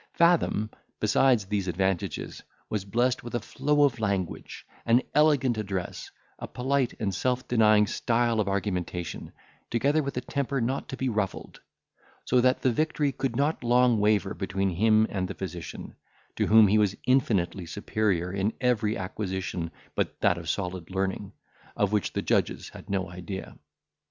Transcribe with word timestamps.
Fathom, 0.13 0.71
besides 0.99 1.45
these 1.45 1.67
advantages, 1.67 2.41
was 2.71 2.85
blessed 2.85 3.23
with 3.23 3.35
a 3.35 3.39
flow 3.39 3.83
of 3.83 3.99
language, 3.99 4.65
an 4.83 5.03
elegant 5.13 5.59
address, 5.59 6.09
a 6.39 6.47
polite 6.47 6.95
and 6.99 7.13
self 7.13 7.47
denying 7.47 7.85
style 7.85 8.39
of 8.39 8.47
argumentation, 8.47 9.31
together 9.69 10.01
with 10.01 10.17
a 10.17 10.21
temper 10.21 10.59
not 10.59 10.89
to 10.89 10.97
be 10.97 11.07
ruffled; 11.07 11.59
so 12.25 12.41
that 12.41 12.63
the 12.63 12.71
victory 12.71 13.11
could 13.11 13.35
not 13.35 13.63
long 13.63 13.99
waver 13.99 14.33
between 14.33 14.71
him 14.71 15.05
and 15.07 15.27
the 15.27 15.35
physician, 15.35 15.93
to 16.35 16.47
whom 16.47 16.67
he 16.67 16.79
was 16.79 16.97
infinitely 17.05 17.67
superior 17.67 18.33
in 18.33 18.53
every 18.59 18.97
acquisition 18.97 19.69
but 19.93 20.19
that 20.21 20.35
of 20.39 20.49
solid 20.49 20.89
learning, 20.89 21.31
of 21.77 21.91
which 21.91 22.13
the 22.13 22.23
judges 22.23 22.69
had 22.69 22.89
no 22.89 23.07
idea. 23.07 23.55